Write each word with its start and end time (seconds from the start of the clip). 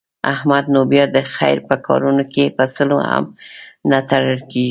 احمد 0.33 0.63
نو 0.73 0.81
بیا 0.91 1.03
د 1.15 1.17
خیر 1.35 1.57
په 1.69 1.75
کارونو 1.87 2.23
کې 2.33 2.45
په 2.57 2.63
سلو 2.75 2.97
هم 3.09 3.23
نه 3.89 3.99
تړل 4.09 4.39
کېږي. 4.49 4.59